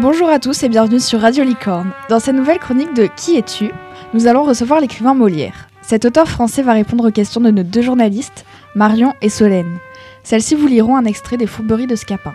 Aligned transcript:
Bonjour 0.00 0.30
à 0.30 0.38
tous 0.38 0.62
et 0.62 0.70
bienvenue 0.70 0.98
sur 0.98 1.20
Radio 1.20 1.44
Licorne. 1.44 1.92
Dans 2.08 2.20
cette 2.20 2.34
nouvelle 2.34 2.58
chronique 2.58 2.94
de 2.94 3.06
Qui 3.06 3.36
es-tu 3.36 3.70
nous 4.14 4.26
allons 4.26 4.44
recevoir 4.44 4.80
l'écrivain 4.80 5.12
Molière. 5.12 5.68
Cet 5.82 6.06
auteur 6.06 6.26
français 6.26 6.62
va 6.62 6.72
répondre 6.72 7.06
aux 7.06 7.12
questions 7.12 7.42
de 7.42 7.50
nos 7.50 7.62
deux 7.62 7.82
journalistes, 7.82 8.46
Marion 8.74 9.12
et 9.20 9.28
Solène. 9.28 9.78
Celles-ci 10.24 10.54
vous 10.54 10.68
liront 10.68 10.96
un 10.96 11.04
extrait 11.04 11.36
des 11.36 11.46
Fourberies 11.46 11.86
de 11.86 11.96
Scapin. 11.96 12.32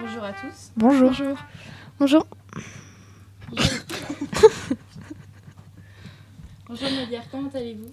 Bonjour 0.00 0.24
à 0.24 0.32
tous. 0.32 0.72
Bonjour. 0.76 1.10
Bonjour. 1.10 1.36
Bonjour. 2.00 2.26
Bonjour 6.68 6.90
Molière, 6.90 7.22
comment 7.30 7.50
allez-vous? 7.54 7.90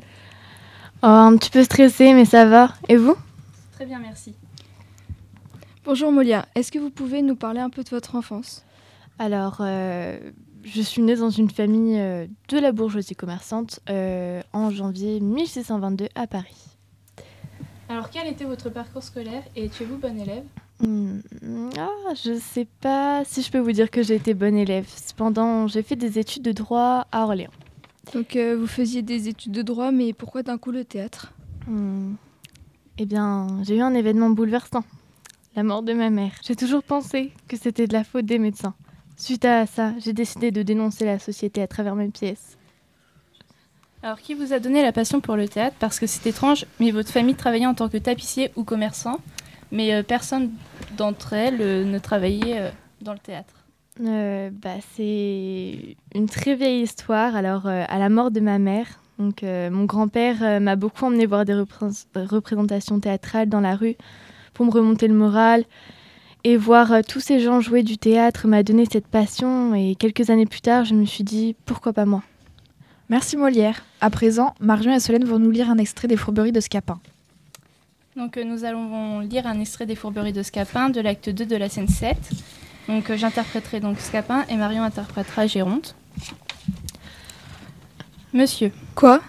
Oh, 1.04 1.06
un 1.06 1.38
petit 1.38 1.52
peu 1.52 1.64
stressée, 1.64 2.14
mais 2.14 2.26
ça 2.26 2.46
va. 2.46 2.74
Et 2.88 2.98
vous? 2.98 3.16
Très 3.76 3.86
bien, 3.86 4.00
merci. 4.00 4.34
Bonjour 5.86 6.12
Molière, 6.12 6.46
est-ce 6.56 6.74
que 6.74 6.80
vous 6.80 6.90
pouvez 6.90 7.22
nous 7.22 7.38
parler 7.38 7.62
un 7.62 7.70
peu 7.70 7.84
de 7.84 7.90
votre 7.90 8.16
enfance? 8.16 8.66
Alors, 9.18 9.60
euh, 9.62 10.20
je 10.64 10.82
suis 10.82 11.02
née 11.02 11.16
dans 11.16 11.30
une 11.30 11.50
famille 11.50 11.98
euh, 11.98 12.28
de 12.50 12.58
la 12.58 12.74
bourgeoisie 12.74 13.16
commerçante 13.16 13.80
euh, 13.90 14.42
en 14.52 14.72
janvier 14.72 15.22
1622 15.22 16.10
à 16.16 16.28
Paris. 16.28 16.66
Alors, 17.88 18.10
quel 18.10 18.28
était 18.28 18.44
votre 18.44 18.70
parcours 18.70 19.04
scolaire 19.04 19.44
et 19.56 19.66
étiez-vous 19.66 19.98
bonne 19.98 20.20
élève? 20.20 20.44
Hmm, 20.82 21.20
ah, 21.78 22.14
je 22.14 22.38
sais 22.38 22.68
pas 22.82 23.24
si 23.24 23.42
je 23.42 23.50
peux 23.50 23.60
vous 23.60 23.72
dire 23.72 23.90
que 23.90 24.04
j'ai 24.04 24.16
été 24.16 24.34
bonne 24.34 24.58
élève. 24.58 24.86
Cependant, 24.88 25.68
j'ai 25.68 25.82
fait 25.82 25.96
des 25.96 26.20
études 26.20 26.44
de 26.44 26.52
droit 26.52 27.08
à 27.14 27.24
Orléans. 27.24 27.52
Donc 28.14 28.36
euh, 28.36 28.58
vous 28.58 28.68
faisiez 28.68 29.02
des 29.02 29.30
études 29.30 29.54
de 29.54 29.62
droit, 29.62 29.92
mais 29.92 30.12
pourquoi 30.12 30.44
d'un 30.44 30.58
coup 30.58 30.72
le 30.72 30.84
théâtre? 30.84 31.32
Hmm. 31.68 32.16
Eh 32.98 33.06
bien, 33.06 33.48
j'ai 33.64 33.78
eu 33.78 33.82
un 33.82 33.94
événement 33.94 34.30
bouleversant. 34.30 34.84
La 35.56 35.64
mort 35.64 35.84
de 35.84 35.94
ma 35.94 36.10
mère. 36.10 36.32
J'ai 36.46 36.56
toujours 36.56 36.84
pensé 36.84 37.32
que 37.48 37.58
c'était 37.58 37.88
de 37.88 37.94
la 37.94 38.04
faute 38.04 38.26
des 38.26 38.40
médecins. 38.40 38.76
Suite 39.18 39.44
à 39.46 39.66
ça, 39.66 39.94
j'ai 40.00 40.14
décidé 40.14 40.52
de 40.52 40.62
dénoncer 40.64 41.06
la 41.06 41.20
société 41.20 41.62
à 41.62 41.68
travers 41.68 41.96
mes 41.96 42.08
pièces. 42.10 42.58
Alors, 44.02 44.20
qui 44.20 44.34
vous 44.34 44.54
a 44.54 44.60
donné 44.60 44.82
la 44.82 44.94
passion 44.94 45.20
pour 45.20 45.36
le 45.36 45.50
théâtre? 45.50 45.76
Parce 45.80 46.00
que 46.00 46.08
c'est 46.08 46.30
étrange, 46.30 46.66
mais 46.80 46.92
votre 46.92 47.10
famille 47.12 47.36
travaillait 47.36 47.66
en 47.66 47.74
tant 47.74 47.90
que 47.90 47.98
tapissier 47.98 48.52
ou 48.56 48.64
commerçant, 48.64 49.18
mais 49.72 49.94
euh, 49.94 50.04
personne 50.04 50.52
d'entre 50.96 51.34
elles 51.34 51.62
euh, 51.62 51.84
ne 51.84 52.00
travaillait 52.00 52.60
euh, 52.60 52.70
dans 53.02 53.12
le 53.12 53.20
théâtre. 53.20 53.56
Bah, 54.00 54.76
c'est 54.96 55.98
une 56.16 56.28
très 56.28 56.56
vieille 56.56 56.84
histoire. 56.84 57.36
Alors, 57.36 57.66
à 57.66 58.00
la 58.00 58.08
mort 58.08 58.32
de 58.32 58.40
ma 58.40 58.58
mère, 58.58 59.02
donc, 59.18 59.42
mon 59.44 59.84
grand-père 59.84 60.62
m'a 60.62 60.78
beaucoup 60.78 61.04
emmené 61.04 61.26
voir 61.26 61.44
des 61.44 61.54
représ- 61.54 62.06
représentations 62.16 63.02
théâtrales 63.02 63.50
dans 63.50 63.60
la 63.60 63.76
rue 63.76 63.98
pour 64.60 64.66
me 64.66 64.72
remonter 64.72 65.08
le 65.08 65.14
moral. 65.14 65.64
Et 66.44 66.58
voir 66.58 66.92
euh, 66.92 67.00
tous 67.08 67.22
ces 67.22 67.40
gens 67.40 67.62
jouer 67.62 67.82
du 67.82 67.98
théâtre 67.98 68.46
m'a 68.46 68.62
donné 68.62 68.84
cette 68.92 69.08
passion. 69.08 69.74
Et 69.74 69.96
quelques 69.96 70.30
années 70.30 70.46
plus 70.46 70.60
tard, 70.60 70.84
je 70.84 70.94
me 70.96 71.06
suis 71.06 71.24
dit, 71.24 71.56
pourquoi 71.66 71.94
pas 71.94 72.04
moi? 72.06 72.24
Merci 73.08 73.38
Molière. 73.38 73.86
À 74.02 74.10
présent, 74.10 74.54
Marion 74.60 74.94
et 74.94 75.00
Solène 75.00 75.24
vont 75.24 75.40
nous 75.40 75.50
lire 75.50 75.70
un 75.70 75.78
extrait 75.78 76.10
des 76.10 76.18
Fourberies 76.18 76.52
de 76.52 76.60
Scapin. 76.60 77.00
Donc, 78.18 78.36
euh, 78.36 78.44
nous 78.44 78.66
allons 78.66 79.22
lire 79.22 79.48
un 79.48 79.62
extrait 79.62 79.86
des 79.86 79.96
Fourberies 79.96 80.34
de 80.34 80.44
Scapin 80.44 80.90
de 80.90 81.00
l'acte 81.00 81.30
2 81.30 81.46
de 81.46 81.56
la 81.56 81.70
scène 81.70 81.88
7. 81.88 82.18
Donc, 82.90 83.10
euh, 83.10 83.16
j'interpréterai 83.16 83.80
donc 83.80 83.98
Scapin 84.00 84.44
et 84.50 84.58
Marion 84.58 84.84
interprétera 84.84 85.48
Géronte. 85.48 85.96
Monsieur, 88.34 88.74
Quoi? 88.94 89.22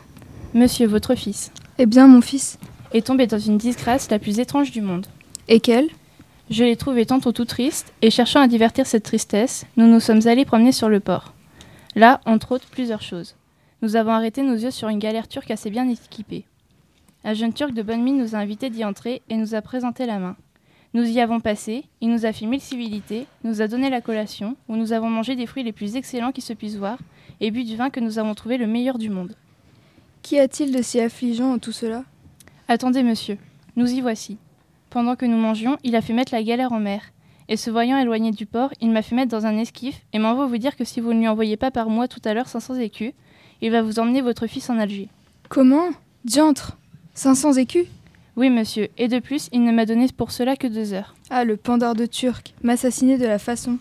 Monsieur, 0.54 0.88
votre 0.88 1.14
fils, 1.14 1.52
Eh 1.78 1.86
bien 1.86 2.08
mon 2.08 2.20
fils. 2.20 2.58
est 2.92 3.06
tombé 3.06 3.28
dans 3.28 3.38
une 3.38 3.58
disgrâce 3.58 4.10
la 4.10 4.18
plus 4.18 4.40
étrange 4.40 4.72
du 4.72 4.80
monde. 4.80 5.06
Et 5.52 5.58
quel 5.58 5.88
Je 6.48 6.62
l'ai 6.62 6.76
trouvé 6.76 7.04
tantôt 7.06 7.32
tout 7.32 7.44
triste, 7.44 7.92
et 8.02 8.10
cherchant 8.10 8.40
à 8.40 8.46
divertir 8.46 8.86
cette 8.86 9.02
tristesse, 9.02 9.66
nous 9.76 9.88
nous 9.88 9.98
sommes 9.98 10.28
allés 10.28 10.44
promener 10.44 10.70
sur 10.70 10.88
le 10.88 11.00
port. 11.00 11.34
Là, 11.96 12.20
entre 12.24 12.52
autres, 12.52 12.68
plusieurs 12.70 13.02
choses. 13.02 13.34
Nous 13.82 13.96
avons 13.96 14.12
arrêté 14.12 14.42
nos 14.42 14.54
yeux 14.54 14.70
sur 14.70 14.88
une 14.88 15.00
galère 15.00 15.26
turque 15.26 15.50
assez 15.50 15.68
bien 15.68 15.88
équipée. 15.88 16.44
Un 17.24 17.34
jeune 17.34 17.52
turc 17.52 17.72
de 17.72 17.82
bonne 17.82 18.04
mine 18.04 18.16
nous 18.16 18.36
a 18.36 18.38
invités 18.38 18.70
d'y 18.70 18.84
entrer 18.84 19.22
et 19.28 19.36
nous 19.36 19.56
a 19.56 19.60
présenté 19.60 20.06
la 20.06 20.20
main. 20.20 20.36
Nous 20.94 21.02
y 21.02 21.18
avons 21.18 21.40
passé, 21.40 21.82
il 22.00 22.10
nous 22.10 22.26
a 22.26 22.32
fait 22.32 22.46
mille 22.46 22.60
civilités, 22.60 23.26
nous 23.42 23.60
a 23.60 23.66
donné 23.66 23.90
la 23.90 24.00
collation, 24.00 24.54
où 24.68 24.76
nous 24.76 24.92
avons 24.92 25.10
mangé 25.10 25.34
des 25.34 25.46
fruits 25.46 25.64
les 25.64 25.72
plus 25.72 25.96
excellents 25.96 26.30
qui 26.30 26.42
se 26.42 26.52
puissent 26.52 26.76
voir, 26.76 26.98
et 27.40 27.50
bu 27.50 27.64
du 27.64 27.74
vin 27.74 27.90
que 27.90 27.98
nous 27.98 28.20
avons 28.20 28.36
trouvé 28.36 28.56
le 28.56 28.68
meilleur 28.68 28.98
du 28.98 29.10
monde. 29.10 29.34
Qu'y 30.22 30.38
a-t-il 30.38 30.72
de 30.72 30.80
si 30.80 31.00
affligeant 31.00 31.54
en 31.54 31.58
tout 31.58 31.72
cela? 31.72 32.04
Attendez, 32.68 33.02
monsieur, 33.02 33.36
nous 33.74 33.90
y 33.90 34.00
voici. 34.00 34.38
Pendant 34.90 35.16
que 35.16 35.24
nous 35.26 35.36
mangions, 35.36 35.78
il 35.84 35.96
a 35.96 36.00
fait 36.02 36.12
mettre 36.12 36.34
la 36.34 36.42
galère 36.42 36.72
en 36.72 36.80
mer. 36.80 37.00
Et 37.48 37.56
se 37.56 37.70
voyant 37.70 37.98
éloigné 37.98 38.30
du 38.30 38.46
port, 38.46 38.70
il 38.80 38.90
m'a 38.90 39.02
fait 39.02 39.14
mettre 39.14 39.30
dans 39.30 39.46
un 39.46 39.56
esquif 39.56 40.02
et 40.12 40.18
m'envoie 40.18 40.46
vous 40.46 40.58
dire 40.58 40.76
que 40.76 40.84
si 40.84 41.00
vous 41.00 41.12
ne 41.12 41.20
lui 41.20 41.28
envoyez 41.28 41.56
pas 41.56 41.70
par 41.70 41.88
mois 41.88 42.06
tout 42.08 42.20
à 42.24 42.34
l'heure 42.34 42.48
500 42.48 42.76
écus, 42.76 43.12
il 43.60 43.70
va 43.72 43.82
vous 43.82 43.98
emmener 43.98 44.20
votre 44.20 44.46
fils 44.46 44.70
en 44.70 44.78
Alger. 44.78 45.08
Comment? 45.48 45.88
Diantre 46.24 46.76
500 47.14 47.54
écus? 47.54 47.86
Oui, 48.36 48.50
monsieur, 48.50 48.88
et 48.98 49.08
de 49.08 49.18
plus, 49.18 49.48
il 49.52 49.64
ne 49.64 49.72
m'a 49.72 49.84
donné 49.84 50.06
pour 50.16 50.30
cela 50.30 50.56
que 50.56 50.66
deux 50.68 50.92
heures. 50.94 51.14
Ah, 51.30 51.44
le 51.44 51.56
pandard 51.56 51.94
de 51.94 52.06
Turc, 52.06 52.54
m'assassiner 52.62 53.18
de 53.18 53.26
la 53.26 53.38
façon. 53.38 53.78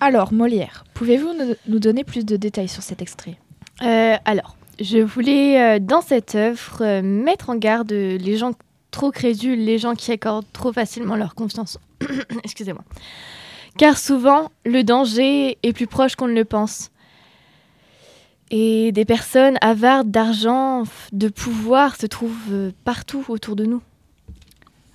Alors, 0.00 0.32
Molière, 0.32 0.84
pouvez-vous 0.94 1.30
nous- 1.68 1.78
donner 1.78 2.04
plus 2.04 2.24
de 2.24 2.36
détails 2.36 2.68
sur 2.68 2.82
cet 2.82 3.02
extrait? 3.02 3.36
Euh, 3.82 4.16
alors, 4.24 4.56
je 4.80 4.98
voulais 4.98 5.60
euh, 5.62 5.78
dans 5.78 6.00
cette 6.00 6.34
œuvre 6.34 6.78
euh, 6.82 7.02
mettre 7.02 7.50
en 7.50 7.56
garde 7.56 7.92
les 7.92 8.36
gens 8.36 8.52
trop 8.90 9.10
crédules, 9.10 9.64
les 9.64 9.78
gens 9.78 9.94
qui 9.94 10.12
accordent 10.12 10.50
trop 10.52 10.72
facilement 10.72 11.16
leur 11.16 11.34
confiance. 11.34 11.78
Excusez-moi. 12.44 12.84
Car 13.76 13.98
souvent, 13.98 14.50
le 14.64 14.82
danger 14.82 15.58
est 15.62 15.72
plus 15.72 15.86
proche 15.86 16.16
qu'on 16.16 16.28
ne 16.28 16.34
le 16.34 16.44
pense. 16.44 16.90
Et 18.50 18.90
des 18.92 19.04
personnes 19.04 19.56
avares 19.60 20.04
d'argent, 20.04 20.82
de 21.12 21.28
pouvoir 21.28 21.96
se 21.96 22.06
trouvent 22.06 22.34
euh, 22.50 22.72
partout 22.84 23.24
autour 23.28 23.54
de 23.54 23.64
nous. 23.64 23.80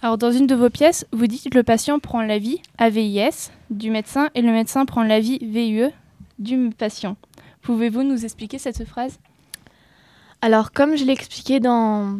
Alors, 0.01 0.17
dans 0.17 0.31
une 0.31 0.45
de 0.45 0.55
vos 0.55 0.69
pièces, 0.69 1.07
vous 1.13 1.25
dites 1.25 1.49
que 1.49 1.57
le 1.57 1.63
patient 1.63 1.99
prend 1.99 2.21
l'avis, 2.21 2.61
AVIS, 2.77 3.49
du 3.69 3.89
médecin 3.91 4.29
et 4.35 4.41
le 4.41 4.51
médecin 4.51 4.85
prend 4.85 5.03
l'avis, 5.03 5.39
VIE, 5.39 5.89
du 6.37 6.69
patient. 6.77 7.15
Pouvez-vous 7.61 8.03
nous 8.03 8.25
expliquer 8.25 8.59
cette 8.59 8.85
phrase? 8.85 9.19
Alors, 10.41 10.71
comme 10.71 10.95
je 10.95 11.05
l'ai 11.05 11.13
expliqué 11.13 11.59
dans, 11.59 12.19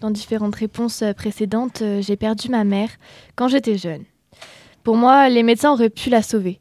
dans 0.00 0.10
différentes 0.10 0.54
réponses 0.54 1.02
euh, 1.02 1.12
précédentes, 1.12 1.82
euh, 1.82 2.02
j'ai 2.02 2.16
perdu 2.16 2.48
ma 2.48 2.64
mère 2.64 2.90
quand 3.36 3.48
j'étais 3.48 3.76
jeune. 3.76 4.04
Pour 4.84 4.96
moi, 4.96 5.28
les 5.28 5.42
médecins 5.42 5.72
auraient 5.72 5.90
pu 5.90 6.10
la 6.10 6.22
sauver. 6.22 6.60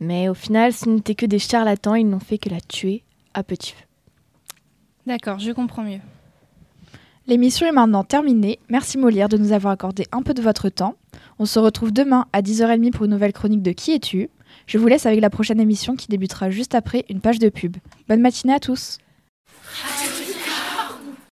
Mais 0.00 0.28
au 0.28 0.34
final, 0.34 0.72
ce 0.72 0.88
n'était 0.88 1.14
que 1.14 1.26
des 1.26 1.38
charlatans, 1.38 1.94
ils 1.94 2.08
n'ont 2.08 2.20
fait 2.20 2.38
que 2.38 2.48
la 2.48 2.60
tuer 2.60 3.02
à 3.34 3.42
petit 3.42 3.72
feu. 3.72 3.84
D'accord, 5.06 5.38
je 5.38 5.52
comprends 5.52 5.82
mieux. 5.82 6.00
L'émission 7.26 7.66
est 7.66 7.72
maintenant 7.72 8.02
terminée. 8.02 8.58
Merci 8.68 8.98
Molière 8.98 9.28
de 9.28 9.36
nous 9.36 9.52
avoir 9.52 9.72
accordé 9.72 10.06
un 10.10 10.22
peu 10.22 10.34
de 10.34 10.42
votre 10.42 10.68
temps. 10.68 10.96
On 11.38 11.46
se 11.46 11.58
retrouve 11.58 11.92
demain 11.92 12.26
à 12.32 12.42
10h30 12.42 12.90
pour 12.90 13.04
une 13.04 13.12
nouvelle 13.12 13.32
chronique 13.32 13.62
de 13.62 13.72
Qui 13.72 13.92
es-tu? 13.92 14.28
Je 14.66 14.78
vous 14.78 14.86
laisse 14.86 15.06
avec 15.06 15.20
la 15.20 15.30
prochaine 15.30 15.60
émission 15.60 15.96
qui 15.96 16.08
débutera 16.08 16.50
juste 16.50 16.74
après 16.74 17.04
une 17.08 17.20
page 17.20 17.38
de 17.38 17.48
pub. 17.48 17.76
Bonne 18.08 18.20
matinée 18.20 18.54
à 18.54 18.60
tous 18.60 18.98